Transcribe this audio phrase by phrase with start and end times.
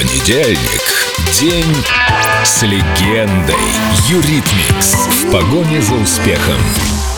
[0.00, 0.80] Понедельник.
[1.38, 1.76] День
[2.42, 3.54] с легендой.
[4.08, 4.94] Eurythmics.
[4.94, 6.56] В погоне за успехом.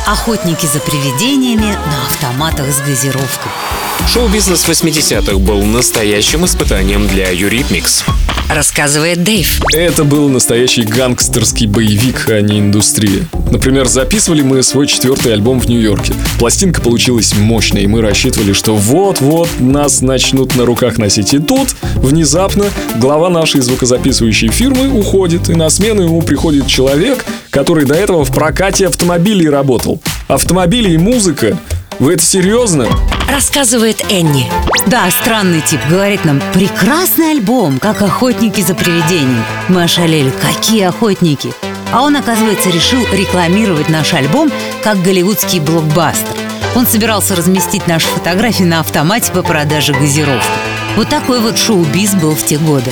[0.07, 3.53] Охотники за привидениями на автоматах с газировкой.
[4.09, 8.04] Шоу-бизнес 80-х был настоящим испытанием для Eurythmics.
[8.51, 9.61] Рассказывает Дэйв.
[9.72, 13.29] Это был настоящий гангстерский боевик, а не индустрия.
[13.53, 16.15] Например, записывали мы свой четвертый альбом в Нью-Йорке.
[16.37, 21.33] Пластинка получилась мощной, и мы рассчитывали, что вот-вот нас начнут на руках носить.
[21.33, 22.65] И тут, внезапно,
[22.97, 28.33] глава нашей звукозаписывающей фирмы уходит, и на смену ему приходит человек, который до этого в
[28.33, 30.01] прокате автомобилей работал.
[30.27, 31.56] Автомобили и музыка
[31.98, 32.88] вы это серьезно?
[33.30, 34.51] Рассказывает Энни.
[34.87, 35.79] Да, странный тип.
[35.88, 39.45] Говорит нам, прекрасный альбом, как охотники за привидениями.
[39.69, 40.33] Мы ошалели.
[40.41, 41.52] Какие охотники?
[41.93, 44.51] А он, оказывается, решил рекламировать наш альбом
[44.82, 46.34] как голливудский блокбастер.
[46.74, 50.48] Он собирался разместить наши фотографии на автомате по продаже газировки.
[50.96, 52.91] Вот такой вот шоу-биз был в те годы.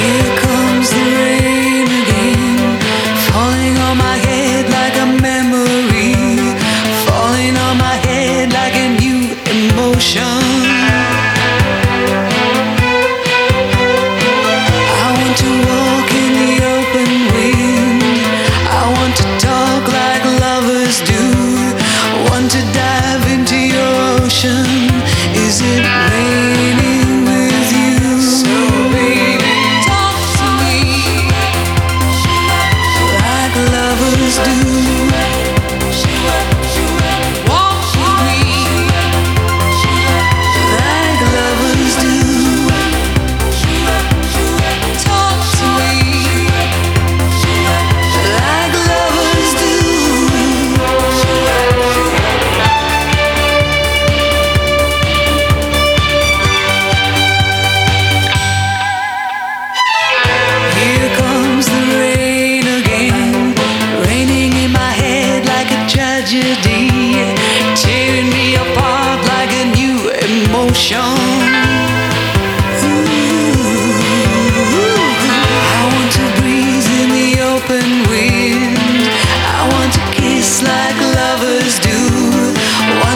[0.00, 1.09] День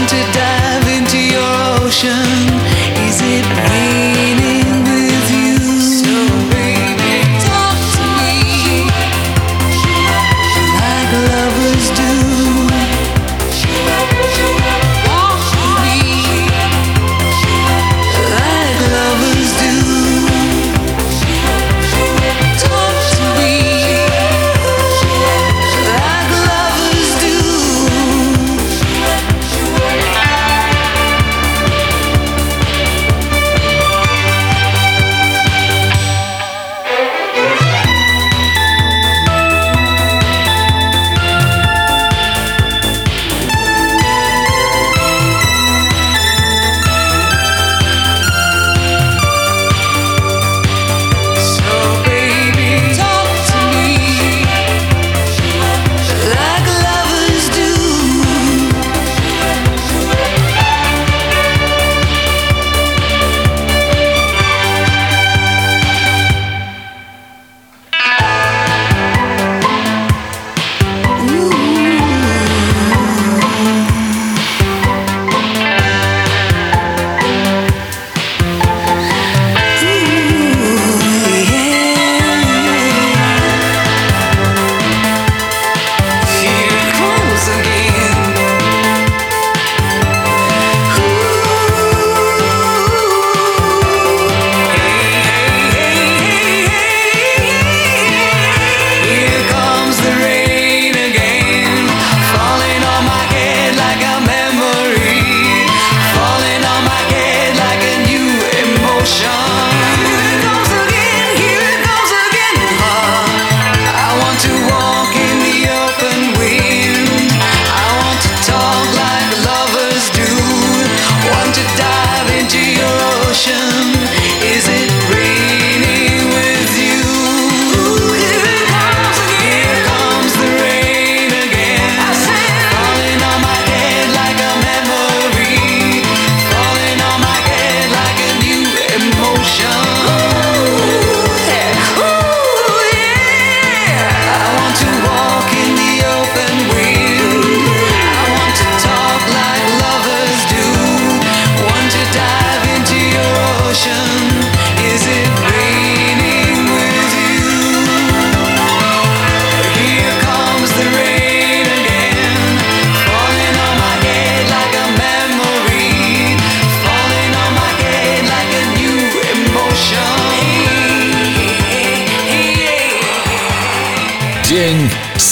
[0.07, 2.49] to dive into your ocean.
[3.07, 4.14] Is it real?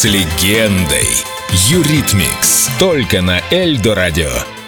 [0.02, 1.06] С легендой.
[1.68, 2.68] Юритмикс.
[2.80, 4.61] Только на Эльдо радио.